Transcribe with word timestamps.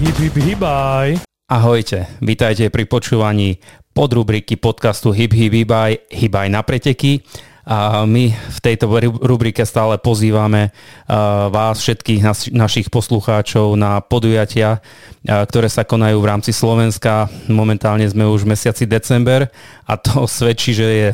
Hip, 0.00 0.16
hip, 0.16 0.32
hibaj. 0.32 1.20
Ahojte, 1.44 2.08
vítajte 2.24 2.72
pri 2.72 2.88
počúvaní 2.88 3.60
podrubriky 3.92 4.56
podcastu 4.56 5.12
Hip 5.12 5.36
Hip 5.36 5.52
Hibaj, 5.52 6.08
Hibaj 6.08 6.48
na 6.48 6.64
preteky. 6.64 7.20
A 7.70 8.02
my 8.02 8.34
v 8.34 8.58
tejto 8.58 8.90
rubrike 9.22 9.62
stále 9.62 9.94
pozývame 9.94 10.74
vás 11.54 11.78
všetkých 11.78 12.50
našich 12.50 12.90
poslucháčov 12.90 13.78
na 13.78 14.02
podujatia, 14.02 14.82
ktoré 15.22 15.70
sa 15.70 15.86
konajú 15.86 16.18
v 16.18 16.28
rámci 16.34 16.50
Slovenska. 16.50 17.30
Momentálne 17.46 18.10
sme 18.10 18.26
už 18.26 18.42
v 18.42 18.58
mesiaci 18.58 18.90
december 18.90 19.46
a 19.86 19.94
to 19.94 20.26
svedčí, 20.42 20.74
že 20.74 20.88
je, 20.90 21.08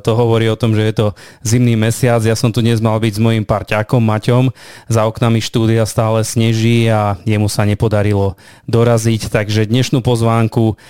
to 0.00 0.10
hovorí 0.16 0.48
o 0.48 0.56
tom, 0.56 0.72
že 0.72 0.88
je 0.88 0.94
to 0.96 1.06
zimný 1.44 1.76
mesiac. 1.76 2.24
Ja 2.24 2.32
som 2.32 2.48
tu 2.48 2.64
dnes 2.64 2.80
mal 2.80 2.96
byť 2.96 3.20
s 3.20 3.20
mojim 3.20 3.44
parťákom 3.44 4.00
Maťom. 4.00 4.56
Za 4.88 5.04
oknami 5.04 5.44
štúdia 5.44 5.84
stále 5.84 6.24
sneží 6.24 6.88
a 6.88 7.20
jemu 7.28 7.52
sa 7.52 7.68
nepodarilo 7.68 8.40
doraziť. 8.64 9.28
Takže 9.28 9.68
dnešnú 9.68 10.00
pozvánku 10.00 10.80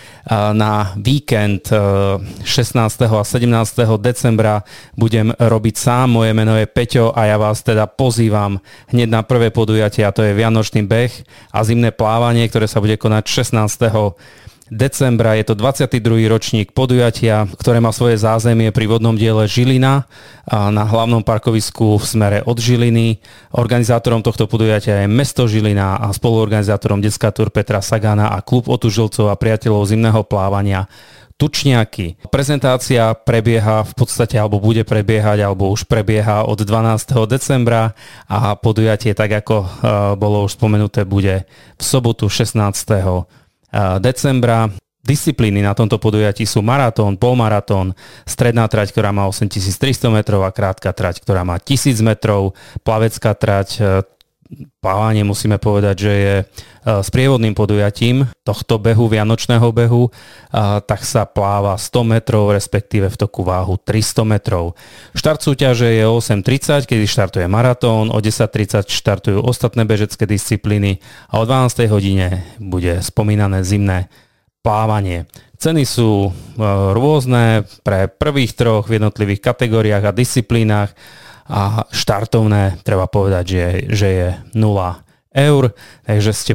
na 0.55 0.95
víkend 0.95 1.67
16. 1.67 2.79
a 3.11 3.27
17. 3.27 3.43
decembra 3.99 4.63
budem 4.97 5.33
robiť 5.37 5.75
sám. 5.77 6.17
Moje 6.17 6.33
meno 6.33 6.57
je 6.57 6.69
Peťo 6.69 7.13
a 7.13 7.29
ja 7.29 7.37
vás 7.37 7.61
teda 7.61 7.85
pozývam 7.89 8.61
hneď 8.93 9.09
na 9.09 9.21
prvé 9.25 9.53
podujatie 9.53 10.05
a 10.05 10.15
to 10.15 10.25
je 10.25 10.37
Vianočný 10.37 10.85
beh 10.85 11.13
a 11.53 11.59
zimné 11.65 11.93
plávanie 11.93 12.47
ktoré 12.49 12.71
sa 12.71 12.79
bude 12.79 12.95
konať 12.95 13.25
16 13.27 14.15
decembra. 14.73 15.37
Je 15.37 15.45
to 15.45 15.55
22. 15.59 16.25
ročník 16.27 16.73
podujatia, 16.73 17.45
ktoré 17.61 17.85
má 17.85 17.93
svoje 17.93 18.17
zázemie 18.17 18.73
pri 18.73 18.89
vodnom 18.89 19.13
diele 19.13 19.45
Žilina 19.45 20.09
a 20.49 20.73
na 20.73 20.89
hlavnom 20.89 21.21
parkovisku 21.21 22.01
v 22.01 22.05
smere 22.05 22.39
od 22.45 22.57
Žiliny. 22.57 23.21
Organizátorom 23.53 24.25
tohto 24.25 24.49
podujatia 24.49 25.05
je 25.05 25.09
mesto 25.09 25.45
Žilina 25.45 26.01
a 26.01 26.09
spoluorganizátorom 26.11 27.05
Detská 27.05 27.29
tur 27.31 27.53
Petra 27.53 27.85
Sagana 27.85 28.33
a 28.33 28.41
klub 28.41 28.71
otužilcov 28.71 29.29
a 29.29 29.37
priateľov 29.37 29.85
zimného 29.85 30.25
plávania 30.25 30.89
Tučniaky. 31.35 32.31
Prezentácia 32.31 33.11
prebieha 33.11 33.83
v 33.83 33.93
podstate, 33.99 34.39
alebo 34.39 34.63
bude 34.63 34.87
prebiehať, 34.87 35.43
alebo 35.43 35.67
už 35.67 35.91
prebieha 35.91 36.47
od 36.47 36.63
12. 36.63 37.11
decembra 37.27 37.99
a 38.31 38.55
podujatie, 38.55 39.19
tak 39.19 39.43
ako 39.43 39.57
uh, 39.59 39.69
bolo 40.15 40.47
už 40.47 40.55
spomenuté, 40.55 41.03
bude 41.03 41.43
v 41.75 41.83
sobotu 41.83 42.31
16. 42.31 43.27
decembra. 43.99 44.71
Disciplíny 45.05 45.61
na 45.61 45.77
tomto 45.77 46.01
podujatí 46.01 46.49
sú 46.49 46.65
maratón, 46.65 47.21
polmaratón, 47.21 47.93
stredná 48.25 48.65
trať, 48.65 48.89
ktorá 48.89 49.13
má 49.13 49.29
8300 49.29 50.09
metrov 50.09 50.47
a 50.47 50.55
krátka 50.55 50.97
trať, 50.97 51.21
ktorá 51.21 51.45
má 51.45 51.61
1000 51.61 52.01
metrov, 52.01 52.57
plavecká 52.81 53.37
trať, 53.37 53.85
plávanie 54.79 55.25
musíme 55.25 55.57
povedať, 55.57 55.97
že 55.97 56.13
je 56.13 56.37
e, 56.41 56.45
s 56.85 57.09
prievodným 57.09 57.57
podujatím 57.57 58.29
tohto 58.45 58.77
behu, 58.77 59.09
vianočného 59.09 59.69
behu, 59.73 60.13
tak 60.85 61.01
sa 61.03 61.25
pláva 61.25 61.81
100 61.81 62.05
metrov, 62.05 62.53
respektíve 62.53 63.09
v 63.09 63.17
toku 63.17 63.41
váhu 63.41 63.81
300 63.81 64.23
metrov. 64.29 64.77
Štart 65.17 65.41
súťaže 65.41 65.89
je 65.89 66.05
8.30, 66.05 66.85
kedy 66.85 67.05
štartuje 67.09 67.47
maratón, 67.49 68.13
o 68.13 68.19
10.30 68.21 68.85
štartujú 68.87 69.41
ostatné 69.41 69.89
bežecké 69.89 70.29
disciplíny 70.29 71.01
a 71.33 71.41
o 71.41 71.49
12. 71.49 71.89
hodine 71.89 72.45
bude 72.61 73.01
spomínané 73.01 73.65
zimné 73.65 74.13
plávanie. 74.65 75.29
Ceny 75.61 75.85
sú 75.85 76.29
e, 76.29 76.31
rôzne 76.93 77.65
pre 77.85 78.09
prvých 78.09 78.57
troch 78.57 78.89
v 78.89 79.01
jednotlivých 79.01 79.41
kategóriách 79.41 80.05
a 80.09 80.17
disciplínach 80.17 80.93
a 81.45 81.85
štartovné 81.93 82.81
treba 82.81 83.05
povedať, 83.05 83.45
že, 83.45 83.67
že 83.93 84.09
je 84.09 84.29
0 84.57 85.04
eur, 85.35 85.75
takže 86.07 86.31
ste 86.31 86.55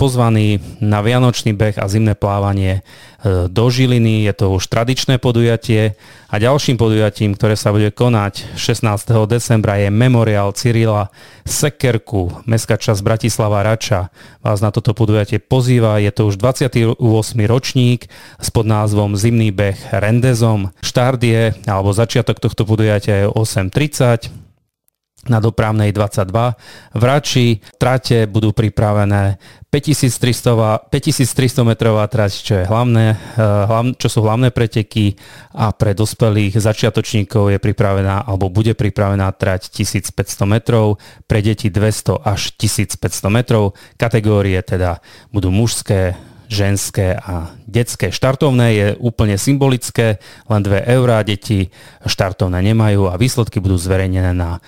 pozvaní 0.00 0.58
na 0.80 1.04
Vianočný 1.04 1.52
beh 1.52 1.76
a 1.76 1.84
zimné 1.92 2.16
plávanie 2.16 2.80
e, 2.80 3.46
do 3.52 3.64
Žiliny. 3.68 4.24
Je 4.24 4.32
to 4.32 4.56
už 4.56 4.72
tradičné 4.72 5.20
podujatie 5.20 5.92
a 6.32 6.34
ďalším 6.40 6.80
podujatím, 6.80 7.36
ktoré 7.36 7.52
sa 7.52 7.70
bude 7.70 7.92
konať 7.92 8.56
16. 8.56 9.28
decembra 9.28 9.76
je 9.76 9.92
Memoriál 9.92 10.56
Cyrila 10.56 11.12
Sekerku, 11.44 12.32
mestská 12.48 12.80
časť 12.80 13.04
Bratislava 13.04 13.60
Rača. 13.60 14.08
Vás 14.40 14.64
na 14.64 14.72
toto 14.72 14.96
podujatie 14.96 15.36
pozýva, 15.36 16.00
je 16.00 16.08
to 16.08 16.32
už 16.32 16.40
28. 16.40 16.96
ročník 17.44 18.08
s 18.40 18.48
pod 18.48 18.64
názvom 18.64 19.20
Zimný 19.20 19.52
beh 19.52 19.76
Rendezom. 19.92 20.72
Štart 20.80 21.20
je, 21.20 21.52
alebo 21.68 21.92
začiatok 21.92 22.40
tohto 22.40 22.64
podujatia 22.64 23.24
je 23.24 23.26
8.30 23.28 24.43
na 25.28 25.38
dopravnej 25.40 25.90
22. 25.90 26.96
V 26.96 27.02
Rači 27.02 27.46
trate 27.76 28.28
budú 28.28 28.52
pripravené 28.52 29.38
5300, 29.74 30.86
5300 30.86 31.66
metrová 31.66 32.06
trať, 32.06 32.32
čo, 32.46 32.54
je 32.62 32.64
hlavné, 32.64 33.06
eh, 33.14 33.90
čo 33.98 34.06
sú 34.06 34.22
hlavné 34.22 34.54
preteky 34.54 35.18
a 35.50 35.74
pre 35.74 35.98
dospelých 35.98 36.54
začiatočníkov 36.62 37.50
je 37.50 37.58
pripravená 37.58 38.22
alebo 38.22 38.46
bude 38.54 38.78
pripravená 38.78 39.34
trať 39.34 39.74
1500 39.74 40.46
metrov, 40.46 41.02
pre 41.26 41.42
deti 41.42 41.74
200 41.74 42.22
až 42.22 42.54
1500 42.54 43.34
metrov. 43.34 43.74
Kategórie 43.98 44.62
teda 44.62 45.02
budú 45.34 45.50
mužské, 45.50 46.14
ženské 46.54 47.18
a 47.18 47.50
detské. 47.66 48.14
Štartovné 48.14 48.68
je 48.78 48.86
úplne 49.02 49.34
symbolické, 49.34 50.22
len 50.46 50.60
2 50.62 50.86
eurá, 50.86 51.26
deti 51.26 51.74
štartovné 52.06 52.62
nemajú 52.62 53.10
a 53.10 53.18
výsledky 53.18 53.58
budú 53.58 53.74
zverejnené 53.74 54.30
na 54.30 54.62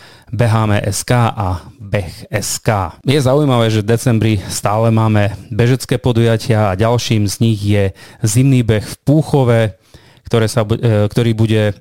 SK 0.91 1.11
a 1.31 1.63
BEH.SK. 1.79 2.99
Je 3.07 3.21
zaujímavé, 3.23 3.71
že 3.71 3.87
v 3.87 3.91
decembri 3.95 4.35
stále 4.51 4.91
máme 4.91 5.39
bežecké 5.55 6.03
podujatia 6.03 6.75
a 6.75 6.79
ďalším 6.79 7.31
z 7.31 7.37
nich 7.39 7.61
je 7.63 7.95
zimný 8.27 8.67
beh 8.67 8.83
v 8.83 8.95
Púchove, 9.07 9.79
ktoré 10.27 10.51
sa, 10.51 10.67
e, 10.67 11.07
ktorý 11.07 11.33
bude 11.39 11.63
e, 11.71 11.75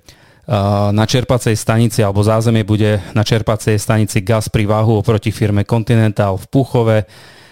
na 0.93 1.05
čerpacej 1.09 1.57
stanici 1.57 2.05
alebo 2.05 2.21
zázemie 2.21 2.61
bude 2.61 3.01
na 3.17 3.25
čerpacej 3.25 3.81
stanici 3.81 4.21
GAS 4.21 4.53
pri 4.53 4.69
váhu 4.69 5.01
oproti 5.01 5.33
firme 5.33 5.65
Continental 5.65 6.37
v 6.37 6.45
Púchove 6.53 6.97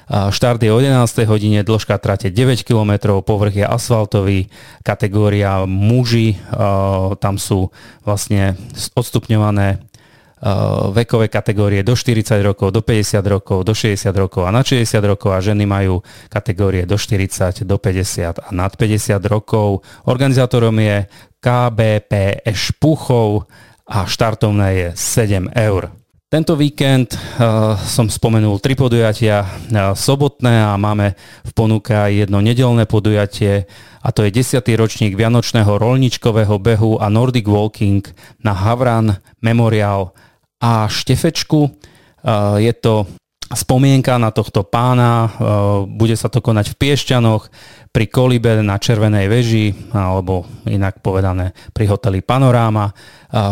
Štart 0.10 0.60
je 0.60 0.72
o 0.74 0.80
11. 0.80 1.24
hodine, 1.30 1.64
dĺžka 1.64 1.96
trate 1.98 2.28
9 2.28 2.68
km, 2.68 3.24
povrch 3.24 3.56
je 3.56 3.66
asfaltový, 3.66 4.52
kategória 4.84 5.64
muži, 5.64 6.36
tam 7.24 7.40
sú 7.40 7.72
vlastne 8.04 8.60
odstupňované 9.00 9.80
vekové 10.92 11.32
kategórie 11.32 11.88
do 11.88 11.96
40 11.96 12.44
rokov, 12.44 12.76
do 12.76 12.84
50 12.84 13.24
rokov, 13.24 13.64
do 13.64 13.72
60 13.72 14.12
rokov 14.12 14.44
a 14.44 14.52
na 14.52 14.60
60 14.60 15.00
rokov 15.00 15.32
a 15.32 15.40
ženy 15.40 15.64
majú 15.64 16.04
kategórie 16.28 16.84
do 16.84 17.00
40, 17.00 17.64
do 17.64 17.80
50 17.80 18.44
a 18.44 18.50
nad 18.52 18.76
50 18.76 19.24
rokov. 19.24 19.88
Organizátorom 20.04 20.76
je 20.84 21.08
KBP 21.40 22.44
Špuchov 22.52 23.48
a 23.88 24.04
štartovné 24.04 24.68
je 24.76 24.88
7 25.00 25.48
eur. 25.56 26.03
Tento 26.34 26.58
víkend 26.58 27.14
uh, 27.14 27.78
som 27.78 28.10
spomenul 28.10 28.58
tri 28.58 28.74
podujatia 28.74 29.46
uh, 29.46 29.94
sobotné 29.94 30.66
a 30.66 30.74
máme 30.82 31.14
v 31.46 31.52
ponuke 31.54 31.94
aj 31.94 32.26
jedno 32.26 32.42
nedelné 32.42 32.90
podujatie 32.90 33.70
a 34.02 34.10
to 34.10 34.26
je 34.26 34.42
10. 34.42 34.66
ročník 34.74 35.14
Vianočného 35.14 35.78
rolničkového 35.78 36.58
behu 36.58 36.98
a 36.98 37.06
Nordic 37.14 37.46
Walking 37.46 38.02
na 38.42 38.58
Havran 38.58 39.22
Memorial 39.46 40.10
a 40.58 40.90
Štefečku. 40.90 41.70
Uh, 42.26 42.58
je 42.58 42.74
to 42.82 43.06
spomienka 43.54 44.18
na 44.20 44.34
tohto 44.34 44.66
pána, 44.66 45.30
bude 45.90 46.14
sa 46.18 46.30
to 46.30 46.44
konať 46.44 46.74
v 46.74 46.80
Piešťanoch 46.80 47.50
pri 47.94 48.06
Kolibe 48.10 48.62
na 48.66 48.82
Červenej 48.82 49.30
veži, 49.30 49.74
alebo 49.94 50.46
inak 50.66 51.00
povedané 51.00 51.54
pri 51.72 51.90
hoteli 51.90 52.26
Panoráma. 52.26 52.90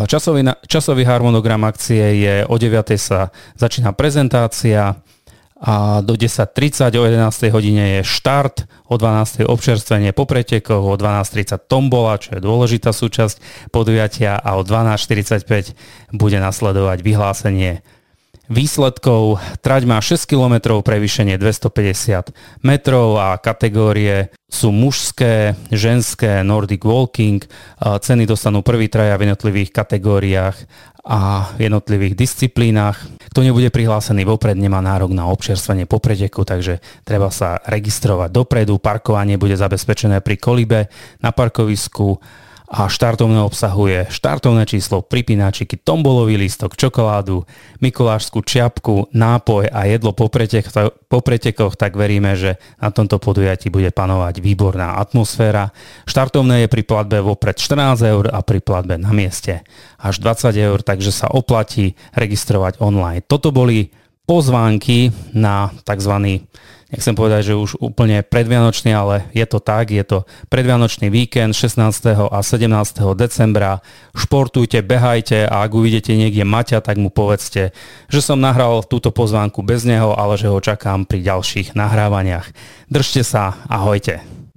Časový, 0.09 0.45
časový 0.65 1.05
harmonogram 1.05 1.65
akcie 1.65 2.21
je 2.21 2.35
o 2.45 2.55
9. 2.57 2.97
sa 2.97 3.29
začína 3.57 3.93
prezentácia 3.93 4.97
a 5.61 6.01
do 6.01 6.17
10.30 6.17 6.89
o 6.97 7.05
11. 7.05 7.53
hodine 7.53 8.01
je 8.01 8.01
štart, 8.01 8.65
o 8.89 8.97
12. 8.97 9.45
občerstvenie 9.45 10.09
po 10.09 10.25
pretekoch, 10.25 10.81
o 10.81 10.97
12.30 10.97 11.69
tombola, 11.69 12.17
čo 12.17 12.33
je 12.33 12.41
dôležitá 12.41 12.89
súčasť 12.89 13.69
podujatia 13.69 14.41
a 14.41 14.57
o 14.57 14.65
12.45 14.65 15.77
bude 16.17 16.37
nasledovať 16.41 17.05
vyhlásenie 17.05 17.85
výsledkov. 18.51 19.39
Trať 19.63 19.87
má 19.87 20.03
6 20.03 20.27
km, 20.27 20.83
prevýšenie 20.83 21.39
250 21.39 22.35
metrov 22.67 23.15
a 23.15 23.39
kategórie 23.39 24.35
sú 24.51 24.75
mužské, 24.75 25.55
ženské, 25.71 26.43
Nordic 26.43 26.83
Walking. 26.83 27.39
Ceny 27.79 28.27
dostanú 28.27 28.59
prvý 28.59 28.91
traja 28.91 29.15
v 29.15 29.31
jednotlivých 29.31 29.71
kategóriách 29.71 30.57
a 31.01 31.49
v 31.57 31.71
jednotlivých 31.71 32.13
disciplínach. 32.13 32.99
Kto 33.31 33.41
nebude 33.41 33.71
prihlásený 33.71 34.27
vopred, 34.27 34.59
nemá 34.59 34.83
nárok 34.83 35.15
na 35.15 35.31
občerstvenie 35.31 35.87
po 35.87 36.03
preteku, 36.03 36.43
takže 36.43 36.83
treba 37.07 37.31
sa 37.31 37.57
registrovať 37.63 38.29
dopredu. 38.29 38.77
Parkovanie 38.77 39.39
bude 39.39 39.55
zabezpečené 39.55 40.19
pri 40.19 40.35
kolibe 40.37 40.79
na 41.23 41.31
parkovisku 41.31 42.19
a 42.71 42.87
štartovné 42.87 43.43
obsahuje 43.43 44.07
štartovné 44.07 44.63
číslo, 44.63 45.03
pripínačiky, 45.03 45.83
tombolový 45.83 46.39
lístok, 46.39 46.79
čokoládu, 46.79 47.43
mikulášskú 47.83 48.39
čiapku, 48.39 49.11
nápoj 49.11 49.67
a 49.67 49.83
jedlo 49.91 50.15
po, 50.15 50.31
pretek, 50.31 50.71
po 51.11 51.19
pretekoch, 51.19 51.75
tak 51.75 51.99
veríme, 51.99 52.39
že 52.39 52.55
na 52.79 52.87
tomto 52.87 53.19
podujatí 53.19 53.67
bude 53.67 53.91
panovať 53.91 54.39
výborná 54.39 54.95
atmosféra. 55.03 55.75
Štartovné 56.07 56.63
je 56.63 56.71
pri 56.71 56.87
platbe 56.87 57.19
vopred 57.19 57.59
14 57.59 58.07
eur 58.07 58.31
a 58.31 58.39
pri 58.39 58.63
platbe 58.63 58.95
na 58.95 59.11
mieste 59.11 59.67
až 59.99 60.23
20 60.23 60.55
eur, 60.55 60.79
takže 60.79 61.11
sa 61.11 61.27
oplatí 61.27 61.99
registrovať 62.15 62.79
online. 62.79 63.19
Toto 63.27 63.51
boli 63.51 63.91
pozvánky 64.23 65.11
na 65.35 65.75
tzv 65.83 66.39
nechcem 66.91 67.15
povedať, 67.15 67.51
že 67.51 67.59
už 67.59 67.79
úplne 67.79 68.21
predvianočný, 68.21 68.91
ale 68.91 69.25
je 69.31 69.47
to 69.47 69.63
tak, 69.63 69.89
je 69.89 70.03
to 70.03 70.27
predvianočný 70.51 71.07
víkend 71.07 71.55
16. 71.55 71.79
a 72.27 72.39
17. 72.43 72.67
decembra. 73.15 73.79
Športujte, 74.11 74.83
behajte 74.83 75.47
a 75.47 75.63
ak 75.63 75.71
uvidíte 75.71 76.13
niekde 76.13 76.43
Maťa, 76.43 76.83
tak 76.83 76.99
mu 76.99 77.07
povedzte, 77.07 77.71
že 78.11 78.19
som 78.19 78.37
nahral 78.37 78.83
túto 78.83 79.09
pozvánku 79.09 79.63
bez 79.63 79.87
neho, 79.87 80.11
ale 80.13 80.35
že 80.35 80.51
ho 80.51 80.59
čakám 80.59 81.07
pri 81.07 81.23
ďalších 81.23 81.73
nahrávaniach. 81.73 82.51
Držte 82.91 83.23
sa, 83.23 83.55
ahojte. 83.71 84.40